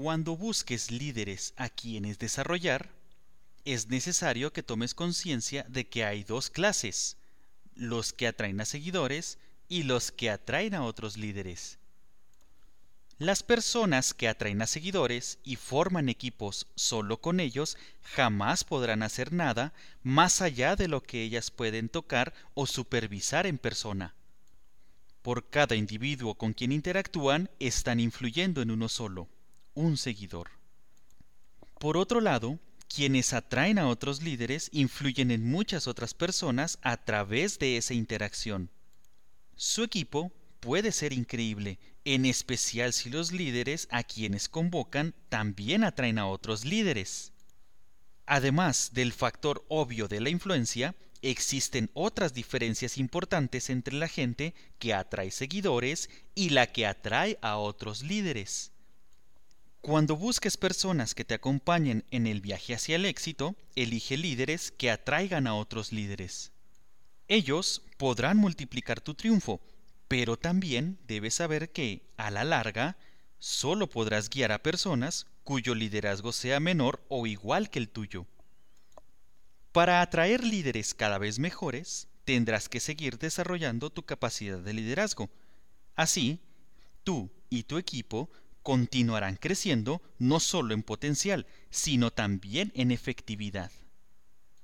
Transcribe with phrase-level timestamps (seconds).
[0.00, 2.88] Cuando busques líderes a quienes desarrollar,
[3.64, 7.16] es necesario que tomes conciencia de que hay dos clases,
[7.74, 9.38] los que atraen a seguidores
[9.68, 11.80] y los que atraen a otros líderes.
[13.18, 19.32] Las personas que atraen a seguidores y forman equipos solo con ellos jamás podrán hacer
[19.32, 19.72] nada
[20.04, 24.14] más allá de lo que ellas pueden tocar o supervisar en persona.
[25.22, 29.28] Por cada individuo con quien interactúan están influyendo en uno solo
[29.78, 30.50] un seguidor.
[31.78, 37.58] Por otro lado, quienes atraen a otros líderes influyen en muchas otras personas a través
[37.60, 38.70] de esa interacción.
[39.54, 46.18] Su equipo puede ser increíble, en especial si los líderes a quienes convocan también atraen
[46.18, 47.32] a otros líderes.
[48.26, 54.92] Además del factor obvio de la influencia, existen otras diferencias importantes entre la gente que
[54.92, 58.72] atrae seguidores y la que atrae a otros líderes.
[59.80, 64.90] Cuando busques personas que te acompañen en el viaje hacia el éxito, elige líderes que
[64.90, 66.52] atraigan a otros líderes.
[67.28, 69.60] Ellos podrán multiplicar tu triunfo,
[70.08, 72.96] pero también debes saber que, a la larga,
[73.38, 78.26] solo podrás guiar a personas cuyo liderazgo sea menor o igual que el tuyo.
[79.72, 85.30] Para atraer líderes cada vez mejores, tendrás que seguir desarrollando tu capacidad de liderazgo.
[85.94, 86.40] Así,
[87.04, 88.28] tú y tu equipo
[88.68, 93.70] continuarán creciendo no solo en potencial, sino también en efectividad.